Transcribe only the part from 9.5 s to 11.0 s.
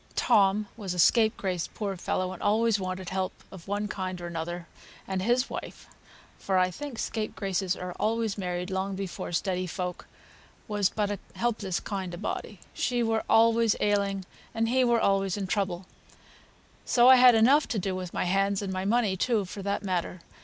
folk) was